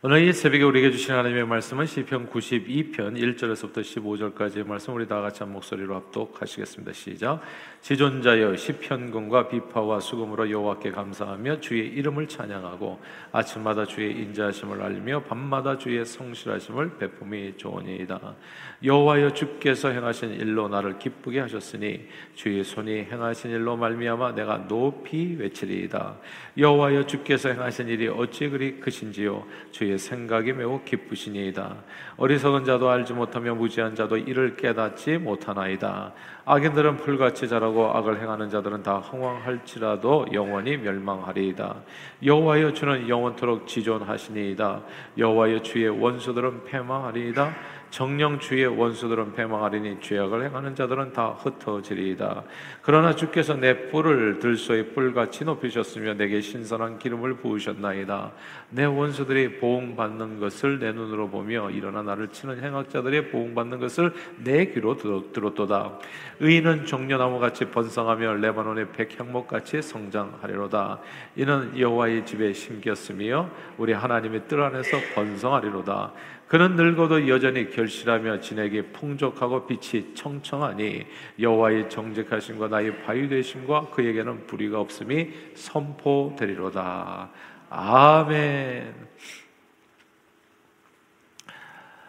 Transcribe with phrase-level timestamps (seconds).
[0.00, 5.40] 오늘 이 새벽에 우리에게 주신 하나님의 말씀은 시편 92편 1절에서부터 15절까지의 말씀 우리 다 같이
[5.40, 6.92] 한 목소리로 합독하시겠습니다.
[6.92, 7.40] 시작.
[7.80, 13.00] 지존자여 시편군과 비파와 수금으로 여호와께 감사하며 주의 이름을 찬양하고
[13.32, 18.36] 아침마다 주의 인자하심을 알리며 밤마다 주의 성실하심을 베품이 좋으니이다.
[18.84, 22.06] 여호와여 주께서 행하신 일로 나를 기쁘게 하셨으니
[22.36, 26.18] 주의 손이 행하신 일로 말미암아 내가 높이 외치리이다.
[26.56, 31.76] 여호와여 주께서 행하신 일이 어찌 그리 크신지요 주의 생각이 매우 기쁘시니이다.
[32.16, 36.12] 어리석은 자도 알지 못하며 무지한 자도 이를 깨닫지 못하나이다.
[36.44, 41.76] 악인들은 풀같이 자라고 악을 행하는 자들은 다 흥왕할지라도 영원히 멸망하리이다.
[42.24, 44.82] 여호와여 주는 영원토록 지존하시니이다.
[45.18, 47.54] 여호와여 주의 원수들은 패망하리이다.
[47.90, 52.42] 정령 주의 원수들은 패망하리니 죄악을 행하는 자들은 다 흩어지리이다.
[52.82, 58.32] 그러나 주께서 내 뿔을 들소의 뿔같이 높이셨으며 내게 신선한 기름을 부으셨나이다.
[58.70, 64.12] 내 원수들이 보응받는 것을 내 눈으로 보며 일어나 나를 치는 행악자들의 보응받는 것을
[64.44, 64.96] 내 귀로
[65.32, 65.98] 들었도다.
[66.40, 71.00] 의인은 종려나무 같이 번성하며 레바논의 백향목 같이 성장하리로다.
[71.36, 73.48] 이는 여호와의 집에 심겼으며
[73.78, 76.12] 우리 하나님의 뜰 안에서 번성하리로다.
[76.48, 81.06] 그는 늙어도 여전히 결실하며 진에게 풍족하고 빛이 청청하니
[81.38, 87.30] 여호와의 정직하심과 나의 바위 되심과 그에게는 불의가 없음이 선포되리로다.
[87.68, 89.08] 아멘.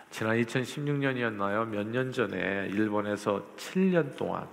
[0.09, 1.67] 지난 2016년이었나요?
[1.67, 4.47] 몇 년 전에 일본에서 7년 동안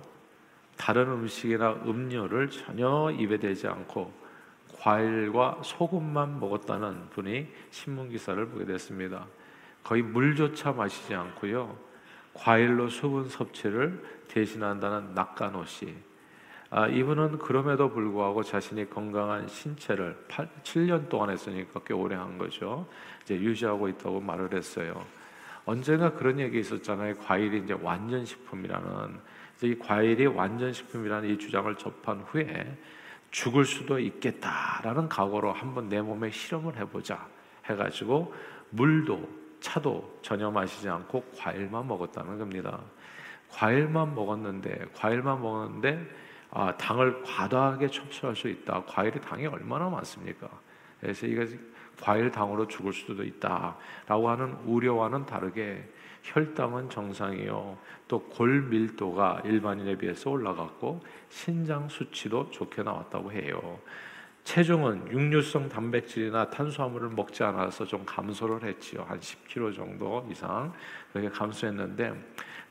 [0.75, 4.11] 다른 음식이나 음료를 전혀 입에 대지 않고
[4.79, 9.25] 과일과 소금만 먹었다는 분이 신문 기사를 보게 됐습니다.
[9.87, 11.77] 거의 물조차 마시지 않고요.
[12.33, 15.95] 과일로 수분 섭취를 대신한다는 낙가노 씨.
[16.69, 22.85] 아, 이분은 그럼에도 불구하고 자신이 건강한 신체를 8, 7년 동안 했으니까 꽤 오래 한 거죠.
[23.23, 25.05] 이제 유지하고 있다고 말을 했어요.
[25.63, 27.13] 언젠가 그런 얘기 있었잖아요.
[27.19, 29.19] 과일이 이제 완전 식품이라는
[29.63, 32.77] 이 과일이 완전 식품이라는 이 주장을 접한 후에
[33.31, 37.25] 죽을 수도 있겠다라는 각오로 한번 내 몸에 실험을 해보자
[37.69, 38.33] 해가지고
[38.71, 42.79] 물도 차도 전혀 마시지 않고 과일만 먹었다는 겁니다.
[43.49, 46.05] 과일만 먹었는데 과일만 먹었는데
[46.51, 48.83] 아, 당을 과다하게 섭취할 수 있다.
[48.85, 50.49] 과일의 당이 얼마나 많습니까?
[50.99, 51.45] 그래서 이거
[52.01, 55.83] 과일 당으로 죽을 수도 있다라고 하는 우려와는 다르게
[56.23, 57.77] 혈당은 정상이요.
[58.07, 63.79] 또 골밀도가 일반인에 비해서 올라갔고 신장 수치도 좋게 나왔다고 해요.
[64.47, 69.03] 체중은 육류성 단백질이나 탄수화물을 먹지 않아서 좀 감소를 했지요.
[69.05, 70.71] 한 10kg 정도 이상
[71.11, 72.13] 그렇게 감소했는데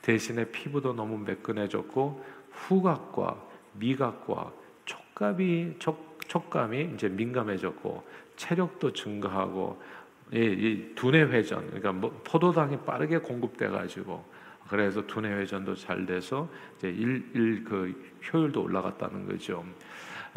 [0.01, 3.37] 대신에 피부도 너무 매끈해졌고 후각과
[3.75, 4.53] 미각과
[4.87, 8.03] 촉감이 촉, 촉감이 이제 민감해졌고
[8.37, 9.79] 체력도 증가하고
[10.33, 14.25] 이, 이 두뇌 회전 그러니까 뭐 포도당이 빠르게 공급돼 가지고
[14.67, 16.49] 그래서 두뇌 회전도 잘 돼서
[16.79, 19.63] 이제 일그 효율도 올라갔다는 거죠.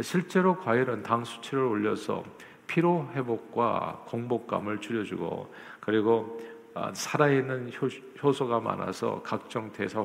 [0.02, 2.24] 실제로 과일은 당 수치를 올려서
[2.68, 6.40] 피로 회복과 공복감을 줄여주고 그리고
[6.76, 7.72] 아, 살아있는
[8.22, 10.00] 효소가 많아서 각종 대사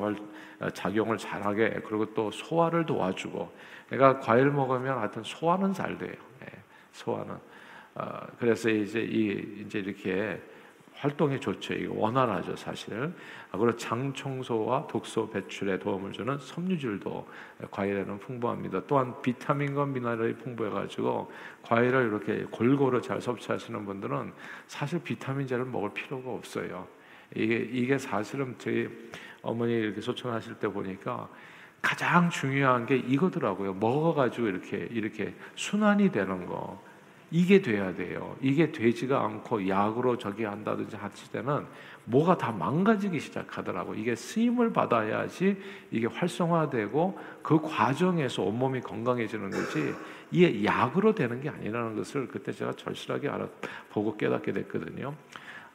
[0.59, 3.51] 아, 작용을 잘하게 그리고 또 소화를 도와주고
[3.89, 6.15] 내가 과일 먹으면 하여튼 소화는 잘 돼요.
[6.41, 6.47] 예,
[6.91, 7.35] 소화는
[7.93, 10.41] 아, 그래서 이제 이 이제 이렇게
[11.05, 11.75] 활동이 좋죠.
[11.75, 13.13] 이거 원활하죠, 사실.
[13.51, 17.27] 아, 그리고 장 청소와 독소 배출에 도움을 주는 섬유질도
[17.69, 18.81] 과일에는 풍부합니다.
[18.87, 24.33] 또한 비타민과 미네랄이 풍부해가지고 과일을 이렇게 골고루 잘 섭취하시는 분들은
[24.65, 26.87] 사실 비타민제를 먹을 필요가 없어요.
[27.35, 28.89] 이게 이게 사실은 저희
[29.43, 31.29] 어머니 이렇게 소천하실 때 보니까
[31.83, 33.75] 가장 중요한 게 이거더라고요.
[33.75, 36.83] 먹어가지고 이렇게 이렇게 순환이 되는 거.
[37.31, 38.35] 이게 돼야 돼요.
[38.41, 41.65] 이게 되지가 않고 약으로 저기 한다든지 하실 때는
[42.05, 43.95] 뭐가 다 망가지기 시작하더라고.
[43.95, 45.57] 이게 쓰임을 받아야지
[45.91, 49.93] 이게 활성화되고 그 과정에서 온몸이 건강해지는 거지
[50.31, 53.47] 이게 약으로 되는 게 아니라는 것을 그때 제가 절실하게 알아
[53.89, 55.13] 보고 깨닫게 됐거든요.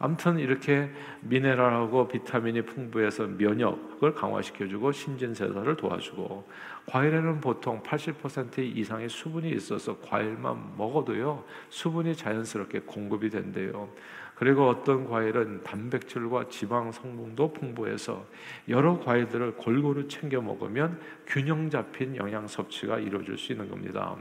[0.02, 6.48] 아무튼 이렇게 미네랄하고 비타민이 풍부해서 면역을 강화시켜주고 신진세사를 도와주고
[6.86, 13.90] 과일에는 보통 80% 이상의 수분이 있어서 과일만 먹어도요 수분이 자연스럽게 공급이 된대요.
[14.40, 18.24] 그리고 어떤 과일은 단백질과 지방 성분도 풍부해서
[18.70, 24.16] 여러 과일들을 골고루 챙겨 먹으면 균형 잡힌 영양 섭취가 이루어질 수 있는 겁니다.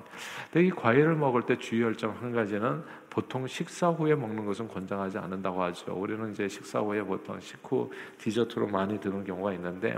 [0.52, 5.18] 근데 이 과일을 먹을 때 주의할 점 한 가지는 보통 식사 후에 먹는 것은 권장하지
[5.20, 5.94] 않는다고 하죠.
[5.94, 9.98] 우리는 이제 식사 후에 보통 식후 디저트로 많이 드는 경우가 있는데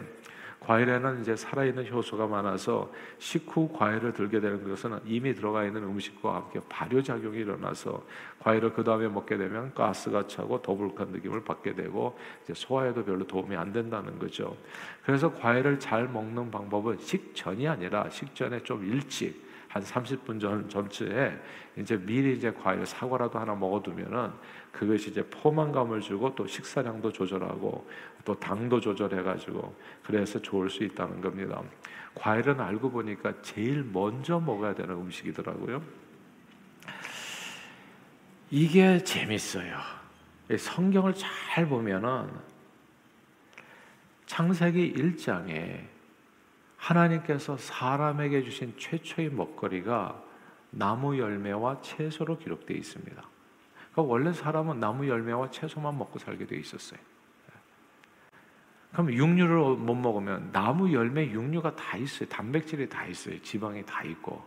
[0.62, 6.62] 과일에는 이제 살아있는 효소가 많아서 식후 과일을 들게 되는 것은 이미 들어가 있는 음식과 함께
[6.70, 8.04] 발효작용이 일어나서
[8.40, 13.56] 과일을 그 다음에 먹게 되면 가스가 차고 더부룩한 느낌을 받게 되고 이제 소화에도 별로 도움이
[13.56, 14.56] 안 된다는 거죠.
[15.04, 21.40] 그래서 과일을 잘 먹는 방법은 식전이 아니라 식전에 좀 일찍 한 30분 전 전쯤에
[21.78, 24.32] 이제 미리 이제 과일 사과라도 하나 먹어두면은
[24.72, 27.88] 그것이 이제 포만감을 주고 또 식사량도 조절하고
[28.26, 31.62] 또 당도 조절해가지고 그래서 좋을 수 있다는 겁니다.
[32.16, 35.82] 과일은 알고 보니까 제일 먼저 먹어야 되는 음식이더라고요.
[38.50, 39.78] 이게 재밌어요.
[40.58, 42.30] 성경을 잘 보면은
[44.26, 45.86] 창세기 1장에
[46.78, 50.22] 하나님께서 사람에게 주신 최초의 먹거리가
[50.72, 53.24] 나무 열매와 채소로 기록되어 있습니다.
[53.92, 57.00] 그러니까 원래 사람은 나무 열매와 채소만 먹고 살게 되어 있었어요.
[58.92, 62.28] 그럼 육류를 못 먹으면 나무 열매 육류가 다 있어요.
[62.28, 63.42] 단백질이 다 있어요.
[63.42, 64.44] 지방이 다 있고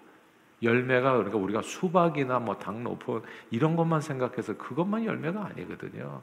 [0.62, 6.20] 열매가 그러니까 우리가 수박이나 뭐 당로폰 이런 것만 생각해서 그것만 열매가 아니거든요.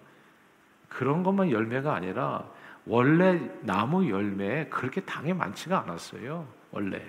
[0.88, 2.46] 그런 것만 열매가 아니라
[2.86, 6.46] 원래 나무 열매에 그렇게 당이 많지가 않았어요.
[6.72, 7.02] 원래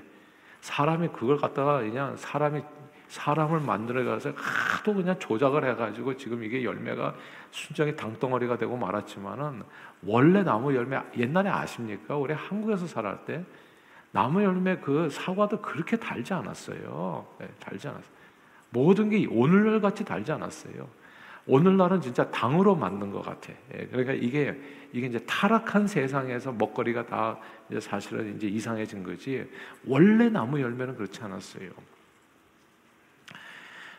[0.60, 2.62] 사람이 그걸 갖다가 그냥 사람이
[3.12, 7.14] 사람을 만들어 가서 하도 그냥 조작을 해가지고 지금 이게 열매가
[7.50, 9.62] 순정이 당덩어리가 되고 말았지만은
[10.06, 12.16] 원래 나무 열매 옛날에 아십니까?
[12.16, 13.44] 우리 한국에서 살았을 때
[14.12, 17.26] 나무 열매 그 사과도 그렇게 달지 않았어요.
[17.38, 18.12] 네, 달지 않았어요.
[18.70, 20.88] 모든 게 오늘날 같이 달지 않았어요.
[21.46, 23.52] 오늘날은 진짜 당으로 만든 것 같아.
[23.74, 24.58] 예, 그러니까 이게
[24.90, 27.38] 이게 이제 타락한 세상에서 먹거리가 다
[27.68, 29.46] 이제 사실은 이제 이상해진 거지.
[29.86, 31.68] 원래 나무 열매는 그렇지 않았어요.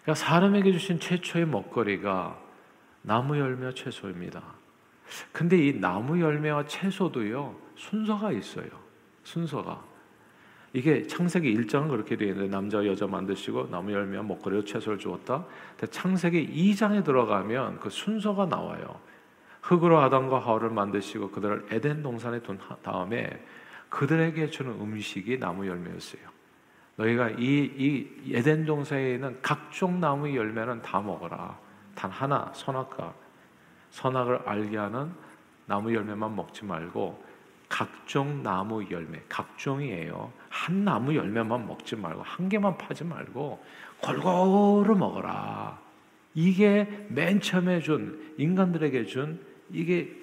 [0.04, 2.38] 그러니까 사람에게 주신 최초의 먹거리가
[3.02, 4.44] 나무 열매 채소입니다.
[5.32, 8.68] 근데 이 나무 열매와 채소도요 순서가 있어요.
[9.24, 9.84] 순서가
[10.74, 15.46] 이게 창세기 1장은 그렇게 되어 있는데 남자 여자 만드시고 나무 열매와 먹거리로 채소를 주었다.
[15.90, 19.00] 창세기 2장에 들어가면 그 순서가 나와요.
[19.62, 23.30] 흙으로 아담과 하와를 만드시고 그들을 에덴 동산에 둔 다음에
[23.90, 26.33] 그들에게 주는 음식이 나무 열매였어요.
[26.96, 31.58] 너희가 이, 이 에덴 동산에 있는 각종 나무 열매는 다 먹어라.
[31.96, 33.14] 단 하나 선악과
[33.92, 35.12] 선악을 알게 하는
[35.66, 37.24] 나무 열매만 먹지 말고
[37.70, 40.32] 각종 나무 열매, 각종이에요.
[40.50, 43.64] 한 나무 열매만 먹지 말고 한 개만 파지 말고
[44.02, 45.80] 골고루 먹어라.
[46.36, 49.40] 이게 맨 처음에 준 인간들에게 준
[49.72, 50.16] 이게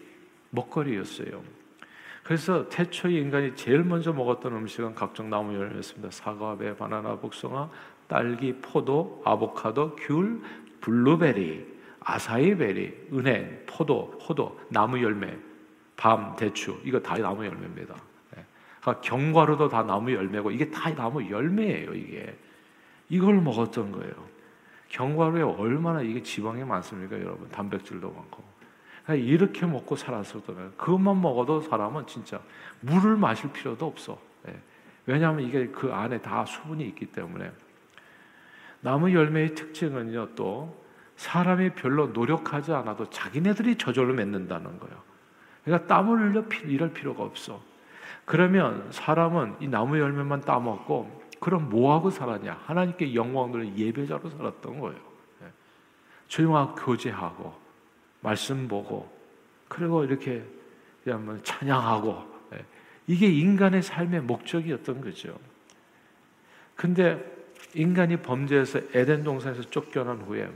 [0.51, 1.43] 먹거리였어요.
[2.31, 6.13] 그래서 태초의 인간이 제일 먼저 먹었던 음식은 각종 나무 열매였습니다.
[6.13, 7.69] 사과, 배, 바나나, 복숭아,
[8.07, 10.41] 딸기, 포도, 아보카도, 귤,
[10.81, 11.67] 블루베리,
[11.99, 15.37] 아사이베리, 은행, 포도, 호도, 나무 열매,
[15.97, 17.97] 밤, 대추 이거 다 나무 열매입니다.
[18.37, 18.45] 예.
[18.81, 21.95] 그러니까 견과류도 다 나무 열매고 이게 다 나무 열매예요.
[21.95, 22.39] 이게
[23.09, 24.15] 이걸 먹었던 거예요.
[24.89, 27.49] 견과류에 얼마나 이게 지방이 많습니까, 여러분?
[27.49, 28.45] 단백질도 많고.
[29.09, 30.73] 이렇게 먹고 살았었잖아요.
[30.77, 32.41] 그것만 먹어도 사람은 진짜
[32.81, 34.19] 물을 마실 필요도 없어.
[34.49, 34.61] 예.
[35.07, 37.51] 왜냐하면 이게 그 안에 다 수분이 있기 때문에.
[38.81, 40.81] 나무 열매의 특징은요, 또
[41.17, 44.97] 사람이 별로 노력하지 않아도 자기네들이 저절로 맺는다는 거예요.
[45.65, 47.61] 그러니까 땀을 흘려 이럴 필요가 없어.
[48.25, 52.61] 그러면 사람은 이 나무 열매만 따먹고 그럼 뭐 하고 살았냐?
[52.65, 54.99] 하나님께 영광 돌 예배자로 살았던 거예요.
[55.43, 55.47] 예.
[56.29, 57.55] 조용하고 교제하고
[58.21, 59.11] 말씀 보고
[59.69, 60.45] 그리고 이렇게
[61.03, 62.25] 그냥 찬양하고
[62.55, 62.65] 예.
[63.07, 65.39] 이게 인간의 삶의 목적이었던 거죠.
[66.77, 67.23] 근데
[67.75, 70.51] 인간이 범죄해서 에덴 동산에서 쫓겨난 후에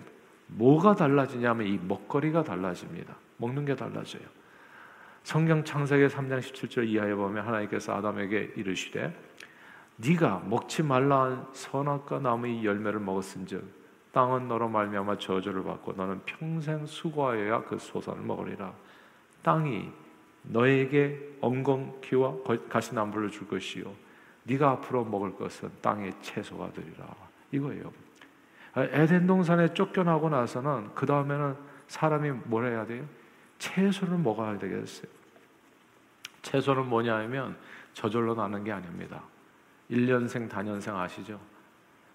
[0.48, 3.16] 뭐가 달라지냐면 이 먹거리가 달라집니다.
[3.38, 4.22] 먹는 게 달라져요.
[5.22, 9.14] 성경 창세기 3장 17절 이하에 보면 하나님께서 아담에게 이르시되
[9.96, 13.83] 네가 먹지 말라 선악과 나무의 열매를 먹었은즉
[14.14, 18.72] 땅은 너로 말미암아 저주를 받고 너는 평생 수고하여야 그 소산을 먹으리라
[19.42, 19.90] 땅이
[20.44, 22.34] 너에게 엉겅퀴와
[22.70, 23.92] 가시나무를 줄 것이요
[24.44, 27.06] 네가 앞으로 먹을 것은 땅의 채소가 되리라
[27.50, 27.92] 이거예요.
[28.76, 31.56] 에덴 동산에 쫓겨나고 나서는 그 다음에는
[31.86, 33.04] 사람이 뭘 해야 돼요?
[33.58, 35.06] 채소를 먹어야 되겠어요.
[36.42, 37.56] 채소는 뭐냐 하면
[37.92, 39.22] 저절로 나는 게 아닙니다.
[39.90, 41.38] 1년생, 단년생 아시죠?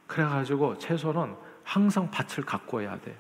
[0.08, 1.36] 그래가지고 채소는
[1.70, 3.16] 항상 밭을 가꿔야 돼.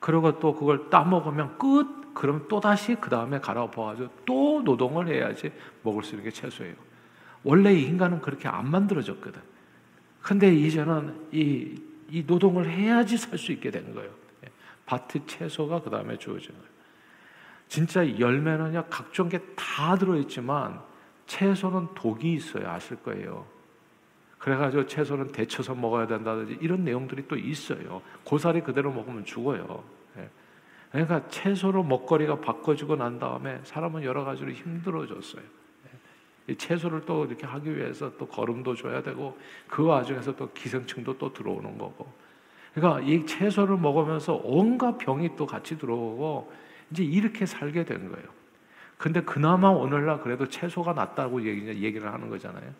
[0.00, 2.14] 그리고 또 그걸 따먹으면 끝!
[2.14, 5.52] 그럼 또 다시 그 다음에 갈아엎어가지고 또 노동을 해야지
[5.82, 6.74] 먹을 수 있는 게 채소예요.
[7.44, 9.38] 원래 인간은 그렇게 안 만들어졌거든.
[10.22, 11.78] 근데 이제는 이,
[12.08, 14.10] 이 노동을 해야지 살 수 있게 된 거예요.
[14.86, 16.76] 밭의 채소가 그 다음에 주어진 거예요.
[17.68, 20.80] 진짜 열매는요, 각종 게 다 들어있지만
[21.26, 22.70] 채소는 독이 있어요.
[22.70, 23.46] 아실 거예요.
[24.38, 28.02] 그래가지고 채소는 데쳐서 먹어야 된다든지 이런 내용들이 또 있어요.
[28.24, 29.82] 고사리 그대로 먹으면 죽어요.
[30.18, 30.28] 예.
[30.92, 35.42] 그러니까 채소로 먹거리가 바꿔지고 난 다음에 사람은 여러 가지로 힘들어졌어요.
[35.42, 36.52] 예.
[36.52, 39.36] 이 채소를 또 이렇게 하기 위해서 또 거름도 줘야 되고
[39.68, 42.06] 그 와중에서 또 기생충도 또 들어오는 거고.
[42.74, 46.52] 그러니까 이 채소를 먹으면서 온갖 병이 또 같이 들어오고
[46.90, 48.26] 이제 이렇게 살게 된 거예요.
[48.98, 52.70] 근데 그나마 오늘날 그래도 채소가 낫다고 얘기를 하는 거잖아요.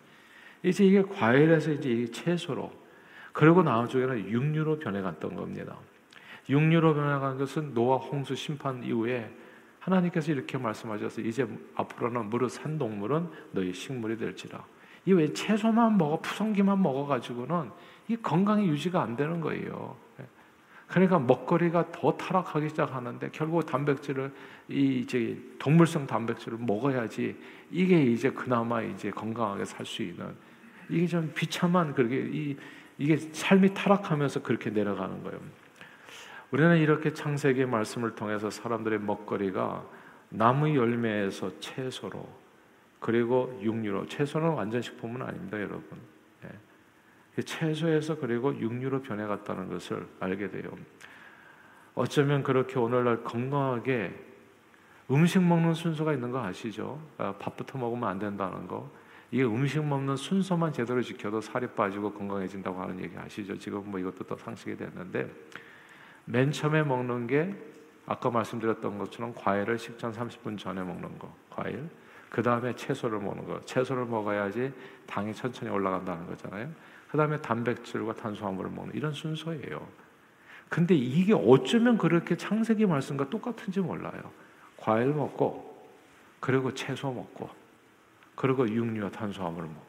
[0.63, 2.71] 이제 이게 과일에서 이제 채소로
[3.33, 5.77] 그리고 나중에는 육류로 변해갔던 겁니다.
[6.49, 9.29] 육류로 변해간 것은 노아 홍수 심판 이후에
[9.79, 14.63] 하나님께서 이렇게 말씀하셔서 이제 앞으로는 무릇 산 동물은 너희 식물이 될지라.
[15.05, 17.69] 이 왜 채소만 먹어 푸성기만 먹어 가지고는
[18.09, 19.95] 이 건강이 유지가 안 되는 거예요.
[20.87, 24.31] 그러니까 먹거리가 더 타락하기 시작하는데 결국 단백질을
[24.69, 27.35] 이 이제 동물성 단백질을 먹어야지
[27.71, 30.33] 이게 이제 그나마 이제 건강하게 살 수 있는
[30.89, 32.55] 이게 좀 비참한 그렇게 이
[32.97, 35.39] 이게 삶이 타락하면서 그렇게 내려가는 거예요.
[36.51, 39.83] 우리는 이렇게 창세기 말씀을 통해서 사람들의 먹거리가
[40.29, 42.27] 나무 열매에서 채소로
[42.99, 45.83] 그리고 육류로 채소는 완전 식품은 아닙니다, 여러분.
[47.43, 50.69] 채소에서 그리고 육류로 변해갔다는 것을 알게 돼요.
[51.95, 54.13] 어쩌면 그렇게 오늘날 건강하게
[55.09, 57.01] 음식 먹는 순서가 있는 거 아시죠?
[57.17, 58.89] 아, 밥부터 먹으면 안 된다는 거.
[59.31, 63.57] 이게 음식 먹는 순서만 제대로 지켜도 살이 빠지고 건강해진다고 하는 얘기 아시죠?
[63.57, 65.29] 지금 뭐 이것도 또 상식이 됐는데
[66.25, 67.55] 맨 처음에 먹는 게
[68.05, 71.89] 아까 말씀드렸던 것처럼 과일을 식전 30분 전에 먹는 거, 과일.
[72.29, 73.59] 그 다음에 채소를 먹는 거.
[73.65, 74.73] 채소를 먹어야지
[75.05, 76.69] 당이 천천히 올라간다는 거잖아요.
[77.09, 79.87] 그 다음에 단백질과 탄수화물을 먹는 이런 순서예요.
[80.69, 84.31] 근데 이게 어쩌면 그렇게 창세기 말씀과 똑같은지 몰라요.
[84.75, 85.87] 과일 먹고,
[86.39, 87.49] 그리고 채소 먹고,
[88.35, 89.87] 그리고 육류와 탄수화물을 먹고.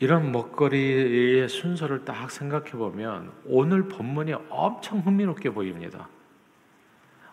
[0.00, 6.08] 이런 먹거리의 순서를 딱 생각해 보면 오늘 본문이 엄청 흥미롭게 보입니다.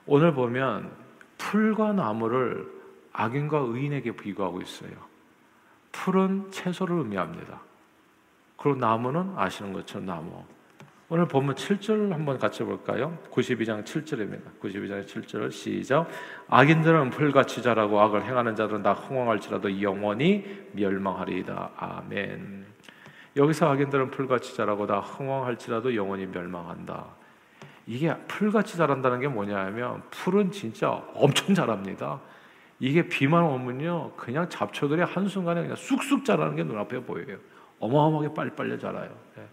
[0.08, 0.92] 오늘 보면
[1.38, 2.75] 풀과 나무를
[3.18, 4.92] 악인과 의인에게 비교하고 있어요.
[5.92, 7.62] 풀은 채소를 의미합니다.
[8.58, 10.44] 그리고 나무는 아시는 것처럼 나무.
[11.08, 13.18] 오늘 본문 7절 한번 같이 볼까요?
[13.32, 14.60] 92장 7절입니다.
[14.60, 16.10] 92장 7절 시작.
[16.50, 21.72] 악인들은 풀같이 자라고 악을 행하는 자들은 다 흥황할지라도 영원히 멸망하리이다.
[21.78, 22.66] 아멘.
[23.38, 27.06] 여기서 악인들은 풀같이 자라고 다 흥황할지라도 영원히 멸망한다.
[27.86, 32.20] 이게 풀같이 자란다는 게 뭐냐면 풀은 진짜 엄청 자랍니다.
[32.80, 37.38] 이게 비만 오면요, 그냥 잡초들이 한순간에 그냥 쑥쑥 자라는 게 눈앞에 보여요.
[37.80, 39.10] 어마어마하게 빨리빨리 자라요.
[39.38, 39.44] 예.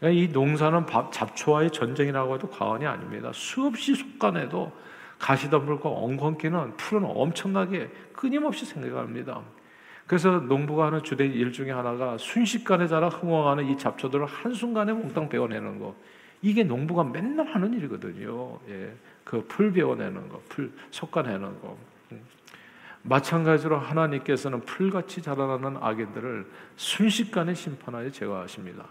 [0.00, 3.30] 그러니까 이 농사는 잡초와의 전쟁이라고 해도 과언이 아닙니다.
[3.34, 4.72] 수없이 속간에도
[5.18, 9.40] 가시덤불과 엉겅퀴는 풀은 엄청나게 끊임없이 생겨갑니다.
[10.06, 15.80] 그래서 농부가 하는 주된 일 중에 하나가 순식간에 자라 흥황하는 이 잡초들을 한순간에 몽땅 베어내는
[15.80, 15.94] 거.
[16.40, 18.58] 이게 농부가 맨날 하는 일이거든요.
[18.68, 18.92] 예.
[19.24, 21.76] 그 풀 베어내는 거, 풀 솎아내는 거.
[23.02, 28.84] 마찬가지로 하나님께서는 풀같이 자라나는 악인들을 순식간에 심판하여 제거하십니다.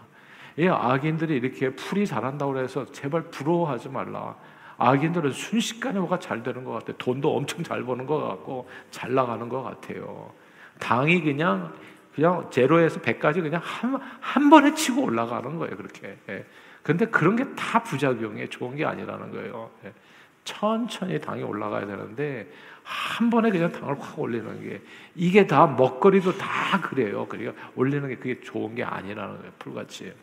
[0.56, 4.34] 이 악인들이 이렇게 풀이 자란다고 해서 제발 부러워하지 말라.
[4.76, 6.92] 악인들은 순식간에 뭐가 잘 되는 것 같아.
[6.98, 10.32] 돈도 엄청 잘 버는 것 같고 잘 나가는 것 같아요.
[10.80, 11.72] 당이 그냥
[12.14, 15.76] 그냥 제로에서 백까지 그냥 한, 한 번에 치고 올라가는 거예요.
[15.76, 16.18] 그렇게.
[16.28, 16.44] 예.
[16.82, 19.70] 근데 그런 게 다 부작용에 좋은 게 아니라는 거예요.
[19.84, 19.92] 예.
[20.48, 22.50] 천천히 당이 올라가야 되는데
[22.82, 24.80] 한 번에 그냥 당을 확 올리는 게
[25.14, 27.26] 이게 다 먹거리도 다 그래요.
[27.28, 29.52] 그러니까 올리는 게 그게 좋은 게 아니라는 거예요.
[29.58, 30.14] 풀같이.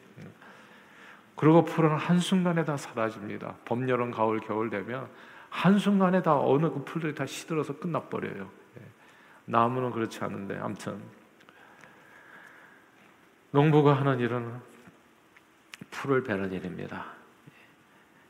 [1.36, 3.56] 그리고 풀은 한순간에 다 사라집니다.
[3.66, 5.08] 봄, 여름, 가을, 겨울 되면
[5.50, 8.50] 한순간에 다 어느 그 풀들이 다 시들어서 끝나버려요.
[8.80, 8.82] 예.
[9.46, 11.00] 나무는 그렇지 않은데 아무튼
[13.52, 14.52] 농부가 하는 일은
[15.92, 17.06] 풀을 베는 일입니다.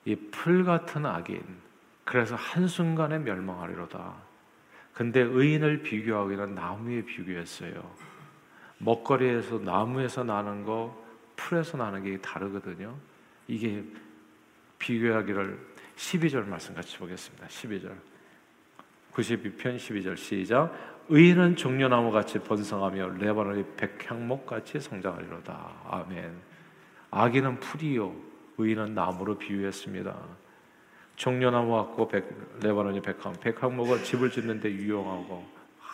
[0.03, 1.64] 이 풀 같은 악인
[2.05, 4.13] 그래서 한순간에 멸망하리로다.
[4.93, 7.93] 근데 의인을 비교하기는 나무에 비교했어요.
[8.77, 11.03] 먹거리에서 나무에서 나는 거,
[11.35, 12.95] 풀에서 나는 게 다르거든요.
[13.47, 13.83] 이게
[14.79, 15.59] 비교하기를
[15.97, 17.47] 12절 말씀 같이 보겠습니다.
[17.47, 17.91] 12절.
[19.11, 20.73] 92편 12절 시작.
[21.09, 25.73] 의인은 종려나무 같이 번성하며 레바논의 백향목 같이 성장하리로다.
[25.89, 26.35] 아멘.
[27.11, 28.15] 악인은 풀이요,
[28.57, 30.44] 의인은 나무로 비유했습니다.
[31.15, 32.25] 종려나무 백,
[32.61, 35.45] 레바논이 백향, 백향목은 집을 짓는데 유용하고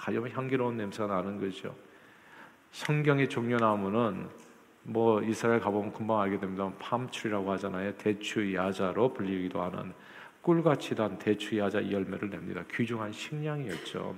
[0.04, 1.76] 아주 향기로운 냄새가 나는 거죠.
[2.72, 4.28] 성경의 종려나무는
[4.84, 6.72] 뭐 이스라엘 가보면 금방 알게 됩니다.
[6.80, 7.96] 팜트리라고 하잖아요.
[7.98, 9.94] 대추 야자로 불리기도 하는
[10.42, 12.64] 꿀같이 단 대추 야자 열매를 냅니다.
[12.74, 14.16] 귀중한 식량이었죠.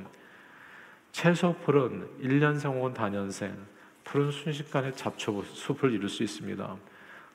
[1.12, 3.54] 채소 풀은 1년생 혹은 다년생
[4.06, 6.78] 풀은 순식간에 잡초 숲을 이룰 수 있습니다.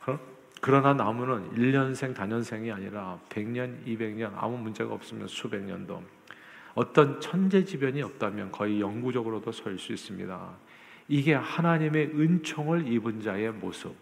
[0.01, 6.03] 그 러나 나무는 1년생 다년생이 아니라 100년, 200년 아무 문제가 없으면 수백 년도
[6.75, 10.51] 어떤 천재지변이 없다면 거의 영구적으로도 설 수 있습니다.
[11.09, 13.95] 이게 하나님의 은총을 입은 자의 모습.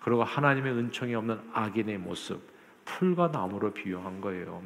[0.00, 2.40] 그리고 하나님의 은총이 없는 악인의 모습.
[2.84, 4.62] 풀과 나무로 비유한 거예요.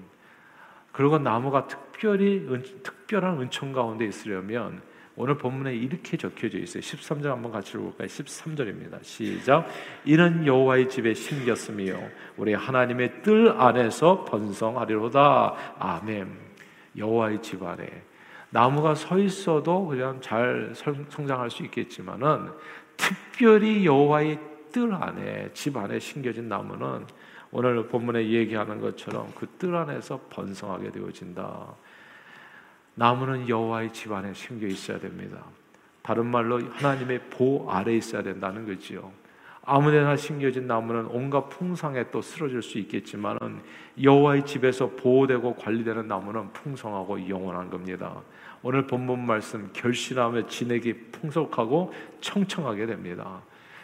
[0.92, 4.82] 그리고 나무가 특별히 은, 특별한 은총 가운데 있으려면
[5.16, 6.80] 오늘 본문에 이렇게 적혀져 있어요.
[6.80, 8.08] 13절 한번 같이 읽어볼까요?
[8.08, 9.02] 13절입니다.
[9.02, 9.68] 시작.
[10.04, 11.98] 이는 여호와의 집에 심겼으며
[12.36, 15.76] 우리 하나님의 뜰 안에서 번성하리로다.
[15.78, 16.30] 아멘.
[16.96, 17.86] 여호와의 집 안에
[18.50, 22.50] 나무가 서 있어도 그냥 잘 성장할 수 있겠지만은
[22.96, 24.38] 특별히 여호와의
[24.72, 27.06] 뜰 안에 집 안에 심겨진 나무는
[27.52, 31.74] 오늘 본문에 얘기하는 것처럼 그 뜰 안에서 번성하게 되어진다.
[33.00, 35.42] 나무는 여호와의 집 안에 심겨 있어야 됩니다.
[36.02, 39.10] 다른 말로 하나님의 보 아래 있어야 된다는 거지요.
[39.64, 43.62] 아무데나 심겨진 나무는 온갖 풍상에 또 쓰러질 수 있겠지만은
[44.02, 48.20] 여호와의 집에서 보호되고 관리되는 나무는 풍성하고 영원한 겁니다.
[48.62, 53.40] 오늘 본문 말씀 결실하며 진액이 풍속하고 청청하게 됩니다.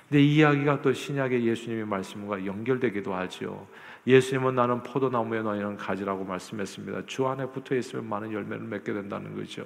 [0.09, 3.67] 근데 이 이야기가 또 신약의 예수님의 말씀과 연결되기도 하죠.
[4.07, 7.07] 예수님은 나는 포도나무에 너희는 가지라고 말씀했습니다.
[7.07, 9.65] 주 안에 붙어 있으면 많은 열매를 맺게 된다는 거죠.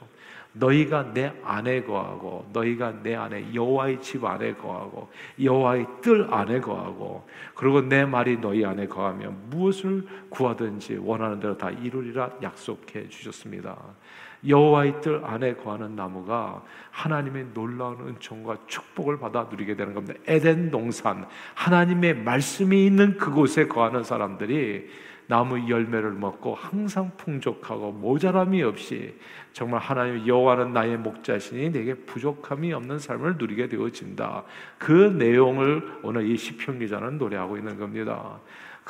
[0.52, 7.28] 너희가 내 안에 거하고 너희가 내 안에 여호와의 집 안에 거하고 여호와의 뜰 안에 거하고
[7.54, 13.76] 그리고 내 말이 너희 안에 거하면 무엇을 구하든지 원하는 대로 다 이루리라 약속해 주셨습니다.
[14.46, 20.18] 여호와의 뜰 안에 거하는 나무가 하나님의 놀라운 은총과 축복을 받아 누리게 되는 겁니다.
[20.26, 24.88] 에덴 동산 하나님의 말씀이 있는 그곳에 거하는 사람들이
[25.30, 29.14] 나무 열매를 먹고 항상 풍족하고 모자람이 없이
[29.52, 34.42] 정말 하나님 여호와는 나의 목자시니 내게 부족함이 없는 삶을 누리게 되어진다.
[34.76, 38.40] 그 내용을 오늘 이 시편 기자는 노래하고 있는 겁니다.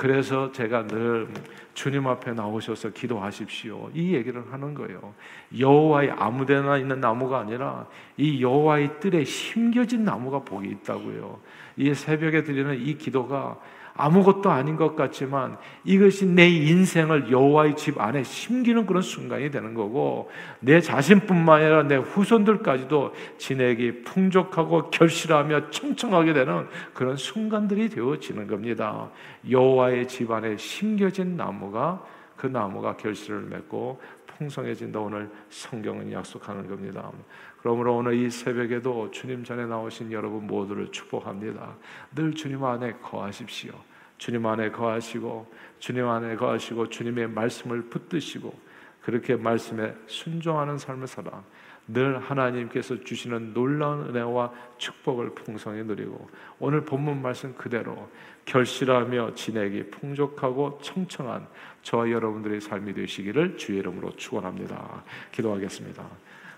[0.01, 1.29] 그래서 제가 늘
[1.75, 3.91] 주님 앞에 나오셔서 기도하십시오.
[3.93, 5.13] 이 얘기를 하는 거예요.
[5.59, 7.87] 여호와의 아무데나 있는 나무가 아니라
[8.17, 11.39] 이 여호와의 뜰에 심겨진 나무가 복이 있다고요.
[11.77, 13.59] 이 새벽에 드리는 이 기도가
[14.01, 20.31] 아무것도 아닌 것 같지만 이것이 내 인생을 여호와의 집 안에 심기는 그런 순간이 되는 거고
[20.61, 29.11] 내 자신뿐만 아니라 내 후손들까지도 진액이 풍족하고 결실하며 청청하게 되는 그런 순간들이 되어지는 겁니다.
[29.49, 32.03] 여호와의 집 안에 심겨진 나무가
[32.37, 34.01] 그 나무가 결실을 맺고
[34.39, 37.11] 풍성해진다 오늘 성경은 약속하는 겁니다.
[37.59, 41.77] 그러므로 오늘 이 새벽에도 주님 전에 나오신 여러분 모두를 축복합니다.
[42.15, 43.73] 늘 주님 안에 거하십시오.
[44.21, 48.53] 주님 안에 거하시고 주님 안에 거하시고 주님의 말씀을 붙드시고
[49.01, 51.43] 그렇게 말씀에 순종하는 삶을 살아
[51.89, 56.29] 늘 하나님께서 주시는 놀라운 은혜와 축복을 풍성히 누리고
[56.59, 58.11] 오늘 본문 말씀 그대로
[58.45, 61.49] 결실하며 진액이 풍족하고 청청한
[61.83, 65.03] 저와 여러분들의 삶이 되시기를 주의 이름으로 축원합니다.
[65.33, 66.05] 기도하겠습니다.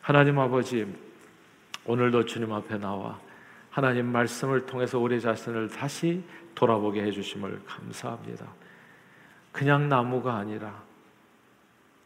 [0.00, 0.84] 하나님 아버지
[1.86, 3.20] 오늘도 주님 앞에 나와
[3.72, 6.22] 하나님 말씀을 통해서 우리 자신을 다시
[6.54, 8.46] 돌아보게 해주심을 감사합니다.
[9.50, 10.82] 그냥 나무가 아니라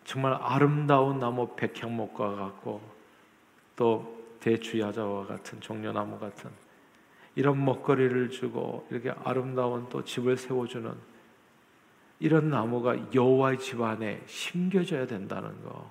[0.05, 2.81] 정말 아름다운 나무 백향목과 같고
[3.74, 6.50] 또 대추야자와 같은 종려나무 같은
[7.35, 10.94] 이런 먹거리를 주고 이렇게 아름다운 또 집을 세워주는
[12.20, 15.90] 이런 나무가 여호와의 집 안에 심겨져야 된다는 거.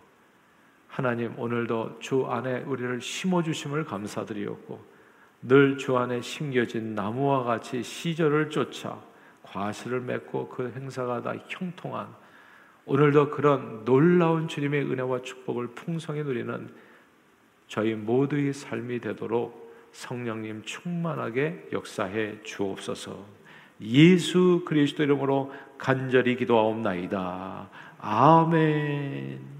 [0.88, 4.94] 하나님 오늘도 주 안에 우리를 심어 주심을 감사드리었고
[5.47, 8.99] 늘 주 안에 심겨진 나무와 같이 시절을 쫓아
[9.43, 12.08] 과실을 맺고 그 행사가 다 형통한
[12.86, 16.69] 오늘도 그런 놀라운 주님의 은혜와 축복을 풍성히 누리는
[17.67, 23.25] 저희 모두의 삶이 되도록 성령님 충만하게 역사해 주옵소서.
[23.81, 27.69] 예수 그리스도 이름으로 간절히 기도하옵나이다.
[27.99, 29.54] 아멘.